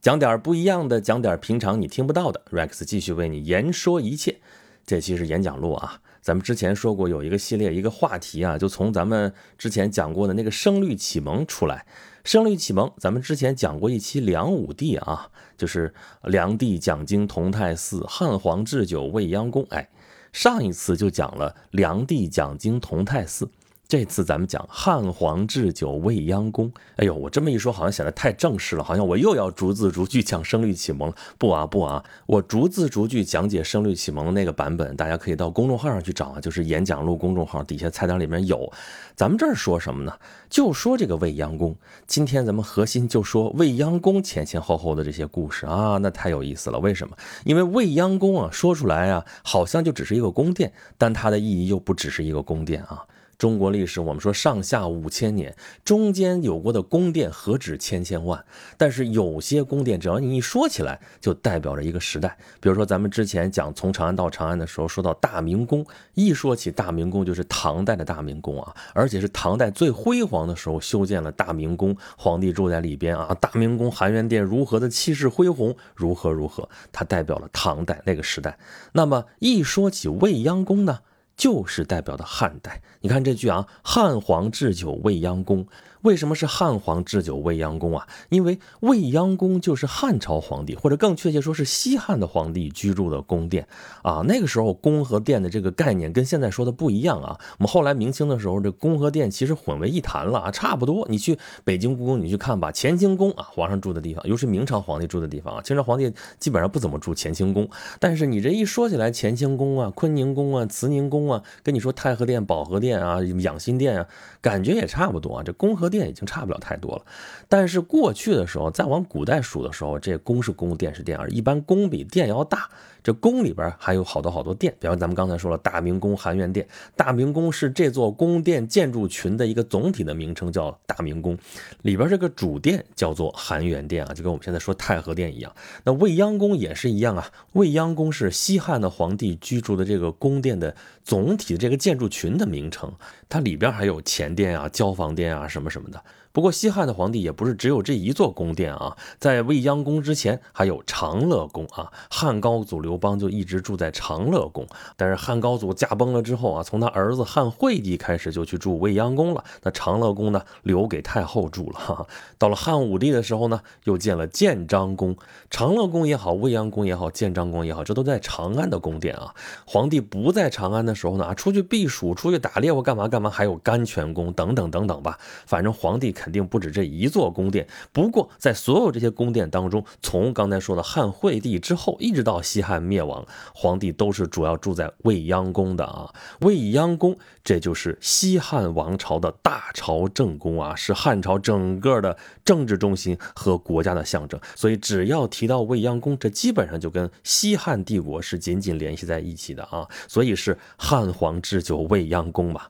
[0.00, 2.40] 讲点不一样的，讲点平常你听不到的。
[2.50, 4.40] Rex 继续为你言说一切。
[4.86, 11.84] 这期是演讲录啊，咱们之前说过有一个系列一个话题啊，就从咱们之前讲过的那个声律启蒙出来。
[12.24, 15.28] 声律启蒙，咱们之前讲过一期梁武帝啊，
[15.58, 15.92] 就是
[16.24, 19.66] 梁帝讲经同泰寺，汉皇置酒未央宫。
[19.68, 19.90] 哎，
[20.32, 23.50] 上一次就讲了梁帝讲经同泰寺。
[23.90, 26.72] 这次咱们讲汉皇置酒未央宫。
[26.94, 31.14] 哎呦，我这么一说，好像显得太正式了，好像我又要逐字逐句讲声律启蒙了。
[31.36, 38.72] 不啊不啊，我逐字逐句讲解声律启蒙的那个版本，大家可以到公众号上去找啊，就是演讲录公众号底下菜单里面有。
[39.16, 40.12] 咱们这儿说什么呢？
[40.48, 41.74] 就说这个未央宫。
[42.06, 46.78] 今天咱们核心就说未央宫前前后后的这些故事啊，那太有意思了。
[46.78, 47.16] 为什么？
[47.44, 53.04] 因为未央宫啊，说出来啊，好像就只是一个宫殿，但它的意义又不只是一个宫殿啊。
[53.40, 58.44] 中国历史，我们说上下五千年，中间有过的宫殿何止千千万？
[58.76, 62.36] 但是有些宫殿，只要你一说起来，就代表着一个时代。
[62.60, 73.34] 比如说，咱们之前讲从长安到长安的时候，说到大明宫，一说起大明宫，就是唐代的大明宫啊，而且是唐代最辉煌的时候修建了大明宫，皇帝住在里边啊。
[73.40, 78.58] 大明宫含元殿如何的气势恢宏，如何如何，它代表了唐代那个时代。
[78.92, 80.98] 那么一说起未央宫呢？
[81.40, 85.66] 就是代表的汉代，你看这句啊，汉皇置酒未央宫。
[86.02, 88.08] 为什么是汉皇置酒未央宫啊？
[88.30, 93.68] 因为未央宫就是汉朝皇帝，或者更确切说是西汉的皇帝居住的宫殿
[94.02, 94.22] 啊。
[94.26, 97.38] 那个时候宫和殿的这个概念跟现在说的不一样啊。
[97.58, 101.06] 我们后来明清的时候，这宫和殿其实混为一谈了啊，差不多。
[101.10, 105.62] 你去北京故宫，你去看吧，乾清宫啊，皇上住的地方，尤其明朝皇帝住的地方啊。
[105.62, 111.29] 清朝皇帝基本上不怎么住乾清宫，但是你这一说起来，乾清宫啊、坤宁宫啊、慈宁宫，
[111.62, 114.06] 跟你说太和殿、保和殿啊、养心殿啊，
[114.40, 115.42] 感觉也差不多啊。
[115.44, 117.02] 这宫和殿已经差不了太多了，
[117.48, 122.70] 但是过去的时候，再往古代数的时候，这宫是宫，殿是殿，一般宫比殿要大。
[123.02, 126.66] 这宫里边还有好多好多殿，比方咱们刚才说了，大明宫、含元殿。
[126.96, 131.36] 大明宫是这座宫殿建筑群的一个总体的名称，叫大明宫。
[131.82, 135.54] 里边这个主殿叫做含元殿啊，就跟我们现在说太和殿一样。
[135.84, 142.92] 那未央宫也是一样啊，未央宫是西汉的皇帝居住的这个宫殿的总体这个建筑群的名称，
[143.28, 146.02] 它里边还有前殿啊、交房殿啊什么什么的。
[146.32, 151.90] 不过西汉的皇帝也不是只有这一座宫殿啊，在未央宫之前还有长乐宫啊。
[152.08, 154.64] 汉高祖刘邦就一直住在长乐宫，
[154.96, 159.42] 但是汉高祖驾崩了之后啊，从他儿子汉惠帝开始就去住未央宫了。
[159.62, 162.06] 那长乐宫呢，留给太后住了。
[162.38, 165.16] 到了汉武帝的时候呢，又建了建章宫。
[165.50, 169.34] 长乐宫也好，未央宫也好，建章宫也好，这都在长安的宫殿啊。
[169.66, 175.18] 皇帝不在长安的时候呢，啊，出去避暑、出去打猎或干嘛干嘛，还有甘泉宫等等等等吧。
[175.44, 176.14] 反正皇帝。
[176.20, 177.66] 肯定不止这一座宫殿。
[177.92, 186.12] 不过，在所有这些宫殿当中，从刚才说的汉惠帝之后，一直到西汉灭亡，皇帝都是主要住在未央宫的啊。
[186.40, 194.38] 未央宫，这就是西汉王朝的大朝正宫啊，是汉朝整个的政治中心和国家的象征。
[194.54, 199.88] 所以，只要提到未央宫，这基本上就跟西汉帝国是紧紧联系在一起的啊。
[200.06, 202.66] 所以是汉皇置酒未央宫嘛。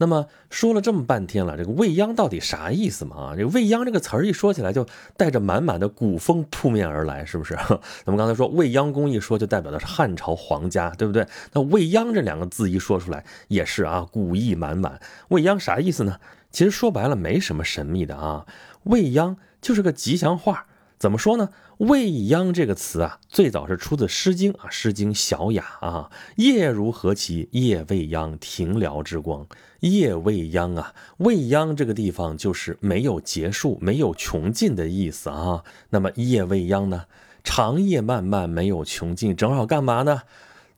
[0.00, 3.16] 那么说了这么半天了，这个未央到底啥意思嘛？
[3.16, 7.54] 啊，这个未央这个词儿一说起来，就带着满满的古风扑面而来，是不是？
[8.02, 11.26] 咱们刚才说未央宫一说，就代表的是汉朝皇家，对不对？
[11.52, 14.98] 那未央这两个字一说出来，也是啊，古意满满。
[15.28, 16.18] 未央啥意思呢？
[16.50, 18.46] 其实说白了，没什么神秘的啊，
[18.84, 20.64] 未央就是个吉祥话。
[21.00, 21.48] 怎么说呢？
[21.78, 27.48] 未央这个词啊，最早是出自《诗经》啊，《诗经·小雅》啊，“夜如何其？
[27.52, 29.46] 夜未央，庭燎之光。”
[29.80, 35.64] 夜未央啊，未央这个地方就是没有结束、没有穷尽的意思啊。
[35.88, 37.06] 那么夜未央呢？
[37.42, 40.20] 长夜漫漫，没有穷尽，正好干嘛呢？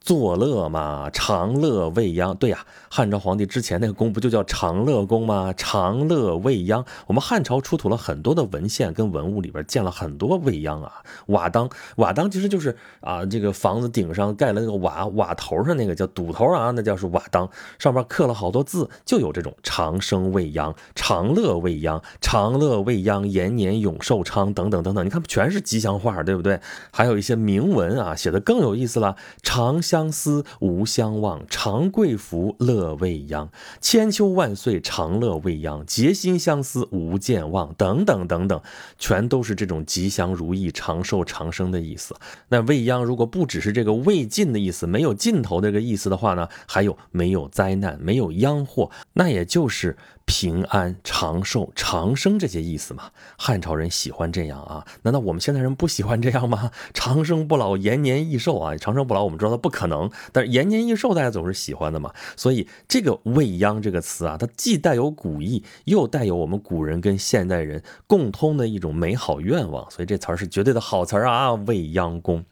[0.03, 2.35] 作乐嘛，长乐未央。
[2.35, 5.53] 对呀，汉朝皇帝之前那个宫不就叫长乐宫吗？
[5.55, 6.83] 长乐未央。
[7.07, 11.01] 我们汉朝出土了很多的文献跟文物，里边见了很多未央啊。
[11.27, 17.49] 瓦当，瓦当其实就是啊，这个房子顶上盖了那个瓦，瓦头上那个叫堵头啊，那叫是瓦当，
[17.79, 25.05] 上面刻了好多字，就有这种长生未央、长乐未央、长乐未央、延年永寿昌等等等等。
[25.05, 26.59] 你看，全是吉祥话，对不对？
[26.91, 29.81] 还有一些铭文啊，写的更有意思了，长。
[29.93, 31.45] 相思，无相忘。
[31.47, 33.51] 长贵福，乐未央。
[33.79, 35.85] 千秋万岁，长乐未央。
[35.85, 37.71] 结心相思，无健忘。
[37.75, 38.59] 等等等等，
[38.97, 42.15] 全都是这种吉祥如意、长寿长生的意思。
[42.49, 49.95] 那未央如果不只是这个未尽的意思，没有尽头这个意思的话呢，还有没有灾难，没有殃祸，那也就是
[50.25, 53.11] 平安、长寿、长生这些意思嘛。
[53.37, 54.87] 汉朝人喜欢这样啊？
[55.03, 56.71] 难道我们现代人不喜欢这样吗？
[56.95, 58.75] 长生不老，延年益寿啊！
[58.75, 62.13] 长生不老，我们知道它不可可能，但是延年益寿大家总是喜欢的嘛。
[62.37, 71.53] 所以这个未央这个词啊，它既带有古意，又带有我们古人跟现代人共通的一种美好愿望，所以这词儿是绝对的好词儿啊！
[71.53, 72.45] 未央宫。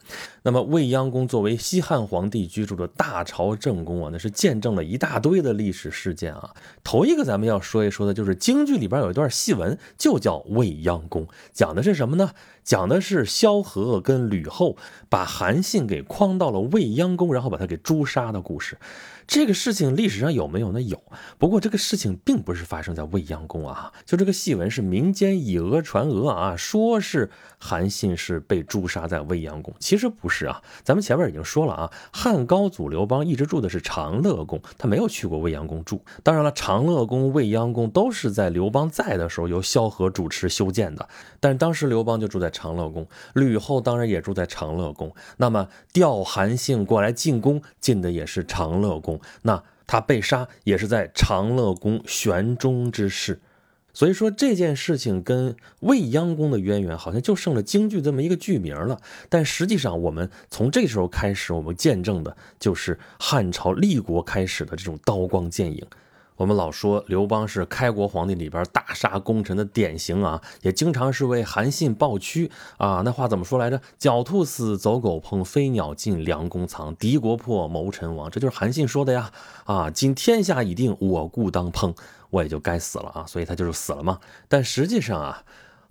[0.44, 6.50] 那么未央宫作为西汉皇帝居住的大朝正宫啊，那是见证了一大堆的历史事件啊。
[6.84, 12.32] 头一个咱们要说一说的就是京剧里边有一段戏文，就叫未央宫，讲的是什么呢？
[12.64, 14.78] 讲的是萧何跟吕后
[15.10, 18.78] 把韩信给诓到了未央宫，然后把他给诛杀的故事。
[19.32, 20.82] 这个事情历史上有没有呢？
[20.82, 21.02] 有。
[21.38, 30.62] 不过这个事情并不是发生在未央宫啊，就这个戏文是民间以讹传讹啊，说是韩信是被诛杀在未央宫，其实不是啊。
[30.84, 36.04] 咱们前面已经说了啊，汉高祖刘邦一直住的是长乐宫，他没有去过未央宫住。
[36.24, 41.08] 当然了，长乐宫、未央宫都是在刘邦在的时候由萧何主持修建的，
[41.40, 45.16] 但当时刘邦就住在长乐宫，吕后当然也住在长乐宫。
[45.38, 49.21] 那么调韩信过来进宫，进的也是长乐宫。
[49.44, 53.42] 那他被杀也是在长乐宫玄中之事，
[53.94, 59.02] 所以说这件事情跟未央宫的渊源好像就剩了京剧这么一个剧名了。
[59.28, 65.86] 但实际上，我们从这时候开始，我们见证的就是汉朝立国开始的这种刀光剑影。
[66.42, 73.04] 我们老说刘邦是开国皇帝里边大杀功臣的典型啊，也经常是为韩信抱屈啊。
[73.06, 73.80] 那话怎么说来着？
[74.00, 78.28] 狡兔死，走狗烹；飞鸟尽，良弓藏；敌国破，谋臣亡。
[78.32, 79.32] 这就是韩信说的呀。
[79.66, 81.96] 啊，今天下已定，我故当烹，
[82.32, 83.24] 我也就该死了啊。
[83.28, 84.18] 所以他就是死了嘛。
[84.48, 85.44] 但实际上啊。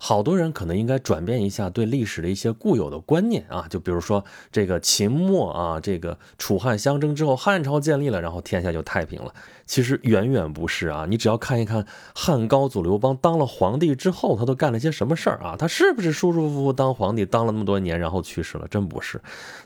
[0.03, 9.31] 好多人可能应该转变一下对历史的一些固有的观念啊，就比如说这个秦末啊，这个楚汉相争之后，汉朝建立了，然后天下就太平了。
[9.67, 15.55] 其实远远不是啊，你只要看一看汉高祖刘邦当了皇帝之后，他都干了些什么事儿啊？
[15.55, 18.67] 他是不是舒舒服服当皇帝当了那么多年，然后去世了？
[18.67, 19.21] 真不是，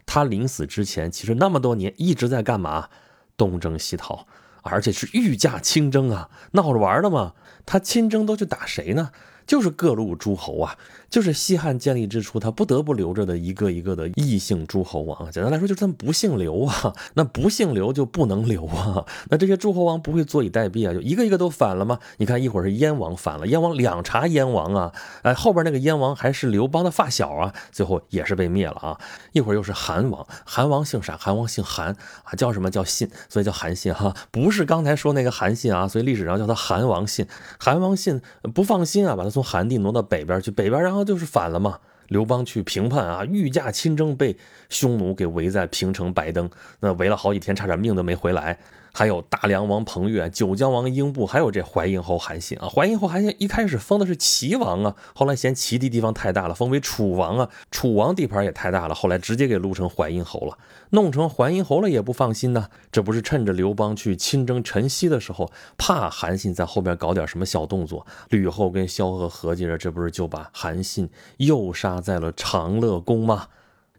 [0.06, 2.90] 他临死之前，其实那么多年一直在干嘛？
[3.38, 4.28] 东征西讨，
[4.64, 7.32] 而且是御驾亲征啊，闹着玩的嘛。
[7.66, 9.12] 他亲征都去打谁呢？
[9.46, 10.78] 就是各路诸侯啊，
[11.16, 15.32] 就是西汉建立之初，他不得不留着的一个一个的异姓诸侯王。
[15.32, 19.06] 简单来说，就是他们不姓刘啊，那不姓刘就不能留啊。
[19.30, 22.00] 那这些诸侯王不会坐以待毙啊，就一个一个都反了吗？
[22.18, 24.92] 你看，一会儿是燕王反了，燕王两查燕王啊，
[25.22, 29.00] 哎，后边那个燕王还是刘邦的发小啊，最后也是被灭了啊。
[29.32, 31.16] 一会儿又是韩王，韩王姓啥？
[31.16, 31.96] 韩王姓韩
[32.26, 33.10] 啊，叫什么叫信？
[33.30, 37.26] 所以叫韩信哈，不是刚才说那个韩信啊，所以历史上叫他韩王信。
[37.58, 38.22] 韩王信
[38.54, 39.30] 不放心啊，把他。
[39.36, 41.80] 从韩地挪到北边去，北边然后就是反了嘛。
[42.08, 44.38] 刘邦去平叛啊，御驾亲征，被
[44.70, 46.50] 匈奴给围在平城白登，
[46.80, 48.60] 那围了好几天，差点命都没回来。
[48.98, 52.70] 还有大梁王彭越、九江王英布，还有这淮阴侯韩信啊。
[52.70, 57.50] 淮阴侯韩信一开始封的是齐王啊，后来嫌齐地地方太大了，封为楚王啊。
[57.70, 60.58] 楚王地盘也太大了，后来直接给撸成淮阴侯了。
[60.92, 73.48] 弄成淮阴侯了也不放心呢，这不是趁着刘邦去亲征陈豨的时候，怕韩信在后边搞点什么小动作，吕后跟萧何合计着，这不是就把韩信诱杀在了长乐宫吗？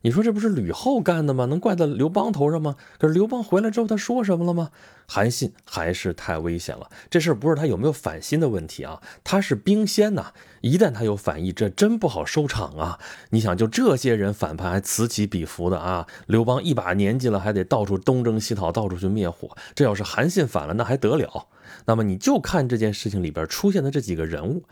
[0.03, 1.47] 你说这不是吕后干的吗？
[1.47, 2.77] 能怪到刘邦头上吗？
[2.99, 4.71] 可是刘邦回来之后，他说什么了吗？
[5.09, 6.91] 韩信还是太危险了。
[7.11, 10.33] 这事儿不是他有没有反心的问题啊，他是兵仙呐。
[10.61, 12.99] 一旦他有反意，这真不好收场啊。
[13.31, 19.57] 你想，就这些人反叛还此起彼伏的啊，刘邦一把年纪了，还得到处东征西讨，到处去灭火。
[19.75, 21.47] 这要是韩信反了，那还得了？
[21.87, 24.65] 那么你就看这件事情里边出现的这几个人物，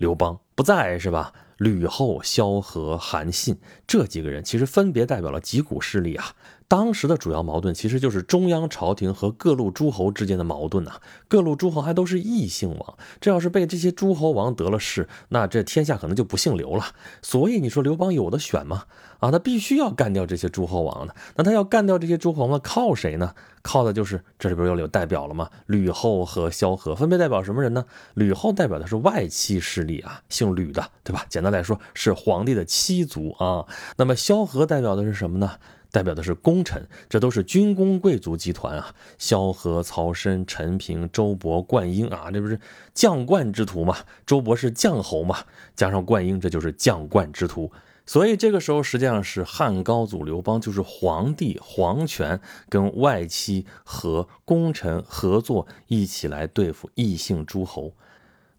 [0.00, 1.30] 刘邦不在是吧？
[1.58, 6.34] 吕后、萧何、韩信这几个人，其实分别代表了几股势力啊。
[6.70, 11.00] 当时的主要矛盾其实就是中央朝廷和各路诸侯之间的矛盾呐。
[11.26, 16.84] 各路诸侯还都是异姓王，这要是被这些诸侯王得了势，那这天下可能就不姓刘了。
[17.22, 18.84] 所以你说刘邦有的选吗？
[19.18, 21.14] 啊，他必须要干掉这些诸侯王的。
[21.34, 23.34] 那他要干掉这些诸侯王，靠谁呢？
[23.62, 25.50] 靠的就是这里边又有代表了吗？
[25.66, 27.84] 吕后和萧何分别代表什么人呢？
[28.14, 31.26] 吕后代表的是外戚势力啊，姓吕的，对吧？
[31.28, 33.66] 简单来说是皇帝的妻族啊。
[33.96, 35.56] 那么萧何代表的是什么呢？
[35.90, 38.94] 代表的是功臣，这都是军功贵族集团啊。
[39.18, 42.58] 萧何、曹参、陈平、周勃、灌婴啊，这不是
[42.94, 43.96] 将冠之徒嘛？
[44.26, 45.44] 周勃是将侯嘛？
[45.74, 47.70] 加上灌婴，这就是将冠之徒。
[48.06, 57.92] 所以这个时候实际上是汉高祖刘邦，就是皇帝皇权跟外戚和功臣合作，一起来对付异姓诸侯。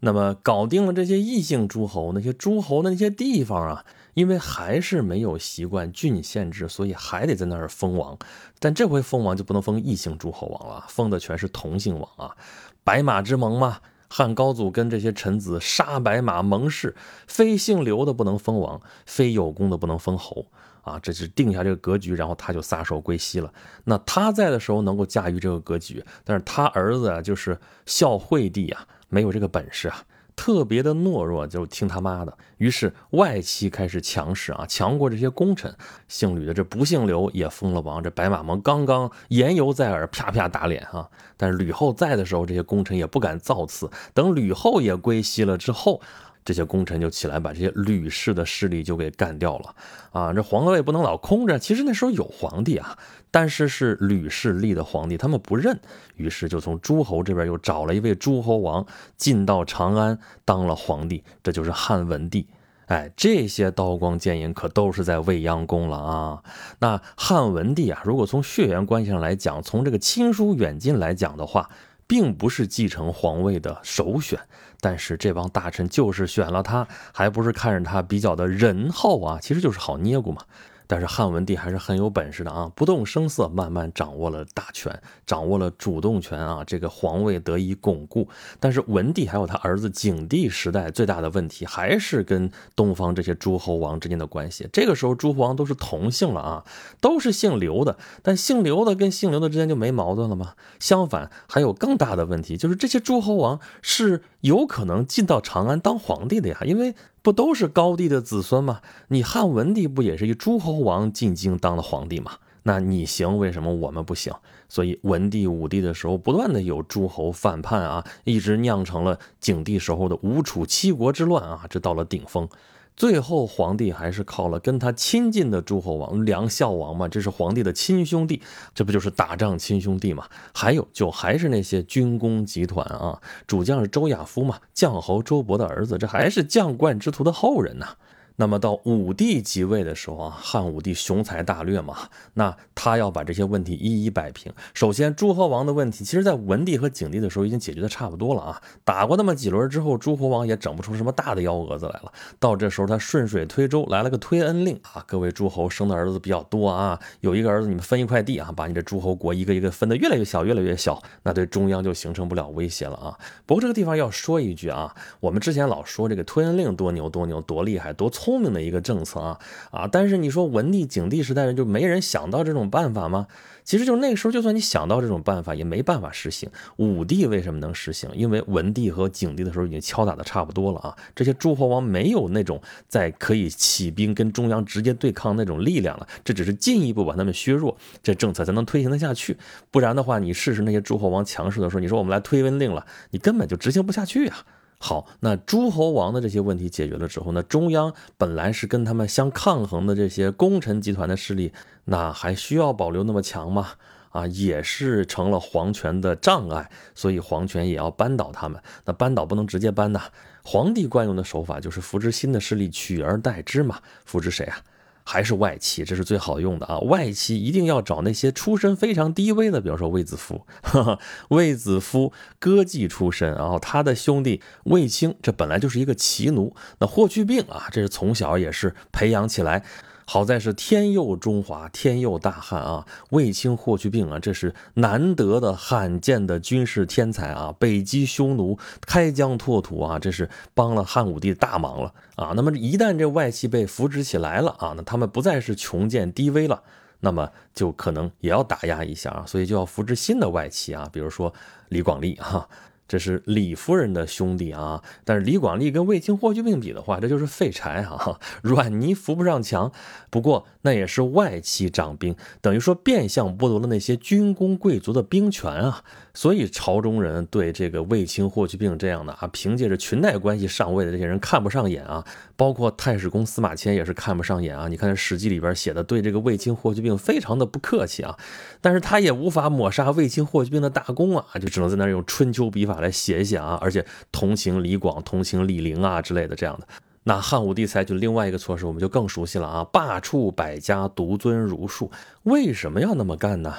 [0.00, 8.18] 那么搞定了这些异姓诸侯，那些诸侯的那些地方啊，因为还是没有习惯郡县制，所以还得在那儿封王。
[8.58, 12.36] 但这回封王就不能封异姓诸侯王了，封的全是同姓王啊，
[12.84, 13.80] 白马之盟嘛。
[14.08, 16.94] 汉高祖跟这些臣子杀白马盟誓，
[17.26, 20.44] 非姓刘的不能封王，非有功的不能封侯
[20.82, 23.50] 啊，这是定下这个格局，然后他就撒手归西了。
[23.84, 28.86] 那他在的时候能够驾驭这个格局，但是他儿子啊，就是孝惠帝啊。
[29.08, 30.02] 没有这个本事啊，
[30.42, 32.36] 特别的懦弱，就听他妈的。
[32.56, 35.72] 于是外戚开始强势啊，强过这些功臣。
[36.08, 41.08] 姓吕的这不姓刘也封了王，这白马盟刚刚言犹在耳，啪啪打脸啊！
[41.36, 43.88] 但是吕后在的时候，这些功臣也不敢造次。
[44.12, 46.00] 等吕后也归西了之后。
[46.44, 49.76] 这些功臣就起来把这些吕氏的势力就给干掉了
[50.10, 50.32] 啊！
[50.32, 52.98] 这皇位不能老空着，其实那时候有皇帝啊，
[53.32, 55.80] 但是是吕氏立的皇帝，他们不认，
[56.14, 58.86] 于是就从诸侯这边又找了一位诸侯王
[59.16, 62.46] 进到长安当了皇帝，这就是汉文帝。
[62.86, 66.42] 哎，这些刀光剑影可都是在未央宫了啊！
[66.80, 71.70] 那汉文帝啊，如果从血缘关系上来讲，从这个亲疏远近来讲的话，
[72.06, 74.38] 并不是继承皇位的首选。
[74.78, 80.42] 但是这帮大臣就是选了他，还不是看着他比较的仁厚啊，其实就是好捏咕嘛。
[80.86, 88.28] 但是汉文帝还是很有本事的啊，不动声色，慢慢掌握了大权，掌握了主动权啊，这个皇位得以巩固。
[88.60, 94.68] 但是文帝还有他儿子景帝时代最大的问题，还是跟东方这些诸侯王之间的关系。
[94.72, 96.64] 这个时候诸侯王都是同姓了啊，
[97.00, 100.54] 都是姓刘的，但姓刘的跟姓刘的之间就没矛盾了吗？
[100.78, 106.94] 相反，还有更大的问题，就是这些诸侯王是有可能进到长安当皇帝的呀，因为。
[107.22, 108.80] 不都是高帝的子孙吗？
[109.08, 112.32] 你汉文帝不也是一诸侯王进京当了皇帝吗？
[112.64, 114.32] 那你行，为什么我们不行？
[114.68, 122.48] 所以文帝、武帝的时候，不断的有诸侯反叛啊，一直酿成了景帝时候的吴楚七国之乱啊，这到了顶峰。
[122.94, 128.42] 最后，皇帝还是靠了跟他亲近的诸侯王梁孝王嘛，这是皇帝的亲兄弟，
[128.74, 130.26] 这不就是打仗亲兄弟嘛？
[130.52, 137.96] 还有，就还是那些军工集团啊，主将是周亚夫嘛，将侯周勃的儿子，这还是将冠之徒的后人呐。
[138.42, 141.96] 那么到武帝即位的时候啊，汉武帝雄才大略嘛，
[142.34, 144.52] 那他要把这些问题一一摆平。
[144.74, 148.60] 首先，诸侯王的问题，其实在文帝和景帝的时候已经解决的差不多了啊。
[148.82, 152.12] 打过那么几轮之后，诸侯王也整不出什么大的幺蛾子来了。
[152.40, 163.16] 到这时候，他顺水推舟来了个推恩令啊，各位诸侯生的儿子比较多啊，有一个儿子你们分一块地啊，把你这诸侯国一个一个分得越来越小，越来越小，那对中央就形成不了威胁了啊。
[163.46, 168.31] 不过这个地方要说一句啊，我们之前老说这个推恩令多牛多牛多厉害多聪。
[168.32, 169.38] 聪明的一个政策啊
[169.70, 169.86] 啊！
[169.86, 173.26] 但是你说文帝、景帝时代人就没人想到这种办法吗？
[173.62, 176.50] 其实就那个时候，就算你想到这种办法，也没办法实行。
[176.76, 178.08] 武帝为什么能实行？
[178.14, 189.36] 因为文帝和景帝的时候已经敲打的差不多了啊，这些诸侯王没有那种在可以起兵跟中央直接对抗那种力量了，这只是进一步把他们削弱，这政策才能推行得下去。
[189.70, 194.38] 不然的话，你试试那些诸侯王强势的时候，你说我们来推温令了，你根本就执行不下去啊。
[194.84, 201.52] 好，那诸侯王的这些问题解决了之后，那中央本来是跟他们相抗衡的这些功臣集团的势力，
[201.84, 203.68] 那还需要保留那么强吗？
[204.10, 208.60] 啊，也是成了皇权的障碍，所以皇权也要扳倒他们。
[208.84, 210.02] 那扳倒不能直接扳呐，
[210.42, 213.78] 皇帝惯用的手法就是扶植新的势力，取而代之嘛。
[214.04, 214.58] 扶植谁啊？
[215.04, 216.78] 还是外戚，这是最好用的啊！
[216.78, 220.46] 外戚一定要找那些出身非常低微的，比如说卫子夫，
[221.30, 226.54] 卫子夫歌妓出身，然后他的兄弟卫青，这本来就是一个奇奴。
[226.78, 229.64] 那霍去病啊，这是从小也是培养起来。
[230.04, 232.86] 好在是天佑中华，天佑大汉啊！
[233.10, 237.54] 卫青、霍去病啊，这是难得的、罕见的军事天才啊！
[237.58, 242.32] 北击匈奴，开疆拓土啊，这是帮了汉武帝大忙了啊！
[242.34, 246.62] 那么一旦这外戚被扶植起来了啊，那他们不再是穷贱低微了，
[247.00, 251.32] 那么就可能也要打压一下啊，所以就要扶植新的外戚啊，比如说
[251.68, 252.48] 李广利哈。
[252.88, 259.72] 这是李夫人的兄弟啊，但是李广利跟卫青、霍去病比的话，这就是废柴啊， 软泥扶不上墙。
[260.10, 265.82] 不过那也是外戚掌兵，等于说变相剥夺了那些军功贵族的兵权啊。
[266.14, 272.04] 所以朝中人对这个卫青、霍去病这样的啊，凭借着裙带关系上位的这些人看不上眼啊。
[272.36, 274.68] 包括太史公司马迁也是看不上眼啊。
[274.68, 278.18] 你看《史记》里边写的，对这个卫青、霍去病非常的不客气啊。
[278.60, 282.81] 但是他也无法抹杀卫青、霍去病的大功啊，就只能在那用春秋笔法。
[282.82, 286.68] 来写一写啊，而且同情李广、同情李陵啊之类的这样的。
[287.04, 291.90] 那汉武帝采取另外一个措施，我们就更熟悉了啊，罢黜百家，独尊儒术。
[292.24, 293.54] 为什么要那么干呢？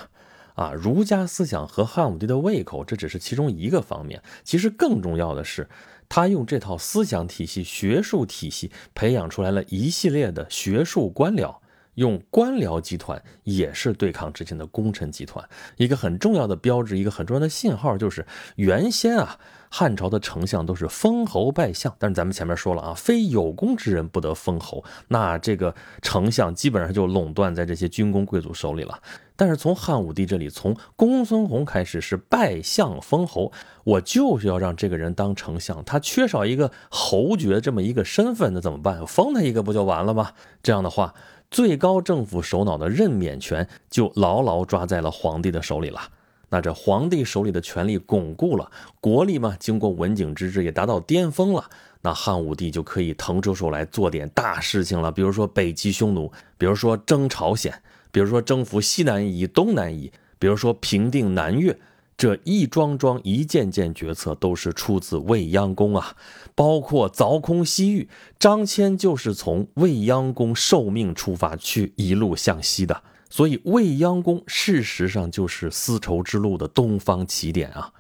[0.56, 4.22] 啊，儒家思想和汉武帝的胃口，这只是其中一个方面。
[4.44, 5.68] 其实更重要的是，
[6.08, 11.56] 他用这套思想体系、学术体系，培养出来了一系列的学术官僚。
[11.96, 15.48] 用官僚集团也是对抗之前的功臣集团，
[15.78, 19.38] 一个很重要的标志，一个很重要的信号，就是原先啊，
[19.70, 29.00] 汉朝的丞相都是封侯拜相，但是咱们前面说了啊，非有功之人不得封侯，那这个丞相基本上就垄断在这些军功贵族手里了。
[29.36, 33.52] 但是从汉武帝这里，从公孙弘开始是拜相封侯，
[33.84, 39.06] 我就是要让这个人当丞相，他缺少一个侯爵这么一个身份，那怎么办？
[39.08, 40.32] 封他一个不就完了吗？
[40.64, 41.14] 这样的话。
[41.54, 46.02] 最高政府首脑的任免权就牢牢抓在了皇帝的手里了。
[46.50, 51.70] 那这皇帝手里的权力巩固了，国力嘛，经过文景之治也达到巅峰了。
[52.02, 57.72] 那汉武帝就可以腾出手来做点大事情了，比如说北击匈奴，比如说征朝鲜，
[58.12, 61.78] 比如说征服西南夷、东南夷，比如说平定南越。
[62.16, 66.16] 这一桩桩、一件件决策都是出自未央宫啊，
[66.56, 68.08] 包括凿空西域，
[68.40, 77.92] 张骞就是从未央宫受命出发去一路向西的，所以未央宫事实上就是丝绸之路的东方起点啊。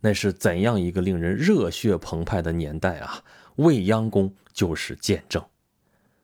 [0.00, 3.22] 那是怎样一个令人热血澎湃的年代啊！
[3.56, 5.44] 未央宫就是见证。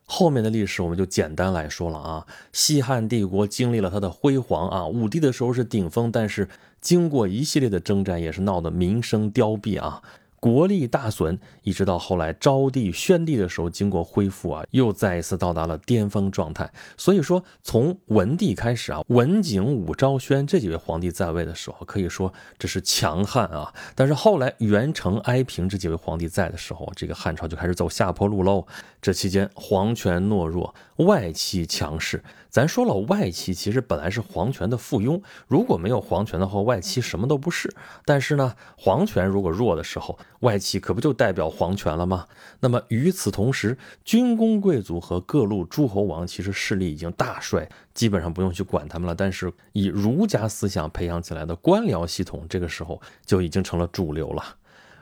[0.07, 2.27] 后面的历史我们就简单来说了啊。
[2.53, 6.49] 西汉帝国经历了它的辉煌啊，武帝的时候是顶峰，但是
[6.81, 10.03] 经过一系列的征战，也是闹得民生凋敝啊。
[10.47, 16.73] 国力大损，一直到后来昭帝、宣帝的时候，经过恢复啊，又再一次到达了巅峰状态。
[16.97, 23.75] 所以说，从文帝开始啊，文景武昭宣这几位皇帝在位的时候，可以说这是强悍啊。
[23.97, 28.65] 但是后来元成哀平这几位皇帝在的时候，这个汉朝就开始走下坡路喽。
[29.03, 32.23] 这期间皇权懦弱，外戚强势。
[32.49, 37.75] 咱说了，外戚其实本来是皇权的附庸，如果没有皇权的话，外戚什么都不是。
[38.05, 42.27] 但是呢，皇权如果弱的时候，外戚可不就代表皇权了吗？
[42.61, 49.15] 那么与此同时，军功贵族和各路诸侯王其实势力已经大衰，基本上不用去管他们了。
[49.15, 54.43] 但是以儒家思想培养起来的官僚系统，这个时候就已经成了主流了。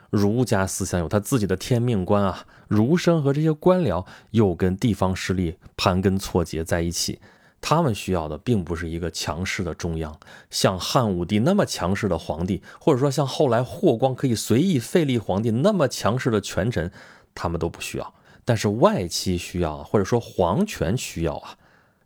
[0.09, 7.19] 儒家思想有他自己的天命观啊，儒生和这些官僚又跟地方势力盘根错节在一起。
[7.61, 10.19] 他们需要的并不是一个强势的中央，
[10.49, 16.91] 像汉武帝那么强势的皇帝，或者说像后来霍光可以随意废立皇帝那么强势的权臣，
[17.33, 18.13] 他们都不需要。
[18.43, 21.57] 但是外戚需要，或者说皇权需要啊。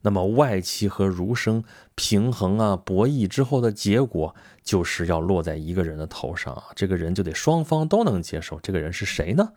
[0.01, 1.61] 那么外戚和儒生
[1.95, 4.33] 平衡啊博弈之后的结果，
[4.63, 6.63] 就是要落在一个人的头上啊。
[6.73, 8.57] 这个人就得双方都能接受。
[8.61, 9.51] 这个人是谁呢？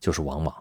[0.00, 0.54] 就是王莽。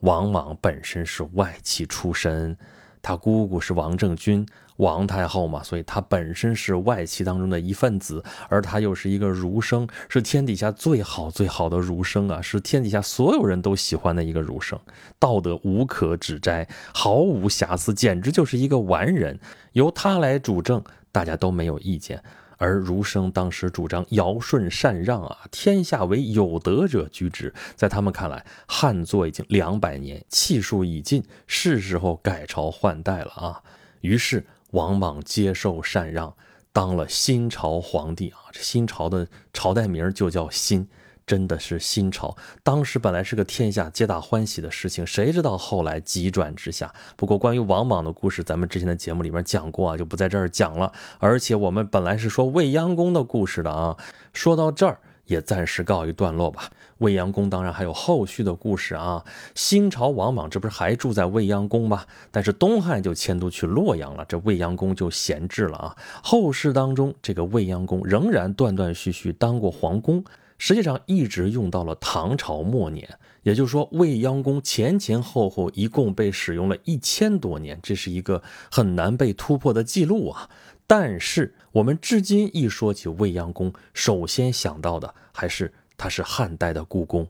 [0.00, 2.58] 王莽本身是外戚出身。
[3.06, 4.44] 他姑姑是王政君，
[4.78, 14.76] 王太后嘛，所以他本身是外戚当中的一份子，而他又是一个儒生，是天底下最好最好的儒生啊，是天底下所有人都喜欢的一个儒生，
[15.20, 19.38] 道德无可指摘，毫无瑕疵，简直就是一个完人。
[19.70, 22.20] 由他来主政，大家都没有意见。
[22.56, 27.52] 而儒生当时主张尧舜禅让啊，天下为有德者居之。
[27.74, 33.62] 在他们看来，汉作已经两百年，气数已尽，是时候改朝换代了啊。
[34.00, 36.34] 于是王莽接受禅让，
[36.72, 38.38] 当了新朝皇帝啊。
[38.52, 40.88] 这新朝的朝代名就叫新。
[41.26, 46.94] 真的是新朝，当时本来是个天下皆大欢喜的事情，谁知道后来急转直下。
[47.16, 50.92] 不过关于王莽的故事，咱们之前的节目里面讲过啊，就不在这儿讲了。
[51.18, 53.96] 而且我们本来是说未央宫的故事的啊，
[54.32, 56.70] 说到这儿也暂时告一段落吧。
[56.98, 59.24] 未央宫当然还有后续的故事啊。
[59.56, 62.04] 新朝王莽这不是还住在未央宫吗？
[62.30, 65.96] 但是东汉就迁都去洛阳了，这未央宫就闲置了啊。
[66.22, 70.22] 后世当中，这个未央宫仍然断断续续当过皇宫。
[70.58, 80.48] 实际上一直用到了唐朝末年，也就是说未央宫前前后后一共被使用了一千多年，这是一个很难被突破的记录啊！
[80.86, 87.28] 但是我们至今一说起未央宫，首先想到的还是它是汉代的故宫，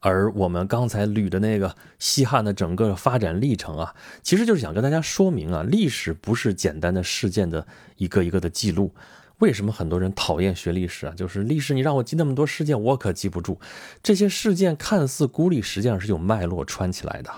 [0.00, 8.92] 而我们刚才捋的那个西汉的整个发展历程啊，其实就是想跟大家说明啊，历史不是简单的事件的一个一个的记录。
[9.40, 11.14] 为什么很多人讨厌学历史啊？
[11.16, 13.58] 就是历史，你让我记那么多事件，我可记不住。
[14.02, 17.30] 这些事件看似孤立，实际上是有脉络穿起来的。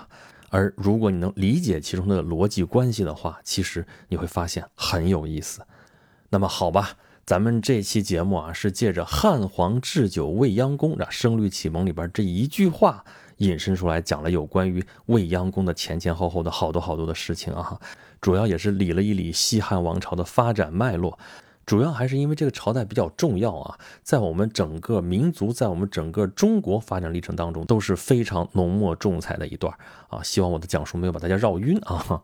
[0.51, 5.63] 而如果你能理解其中的逻辑关系的话，其实你会发现很有意思。
[6.31, 6.91] 那么好吧，
[7.25, 13.05] 咱们这期节目啊，是借着汉皇置酒未央宫，《声律启蒙》里边这一句话。
[13.39, 17.81] 引申出来讲了有关于未央宫的前前后后的好多好多的事情啊，
[18.21, 21.19] 主要也是理了一理西汉王朝的发展脉络。
[21.65, 29.73] 主要还是因为这个朝代比较重要啊，在我们整个民族，在我们整个中国发展历程当中都是非常浓墨重彩的一段
[30.09, 30.23] 啊。
[30.23, 32.23] 希望我的讲述没有把大家绕晕啊。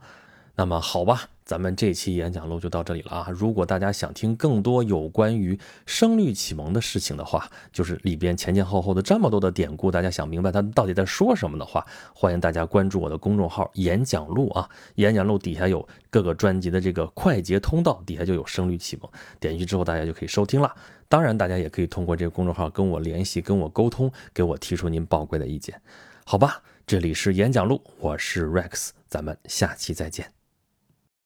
[0.57, 1.29] 那么好吧。
[1.48, 3.28] 咱们这期演讲录就到这里了啊！
[3.30, 14.68] 如果大家想听更多有关于声律启蒙的事情的话，就是里边前前后后的这么多的典故，大家想明白它到底在说什么的话，欢迎大家关注我的公众号“演讲录”啊！
[14.96, 20.70] 演讲录底下有各个专辑的这个快捷通道，底下就有声律启蒙，点击之后大家就可以收听了。
[21.08, 25.80] 当然，大家也可以通过这个公众号跟我联系，跟我沟通，给我提出您宝贵的意见。
[26.26, 30.38] 好吧，这里是演讲录，我是 Rex，咱们下期再见。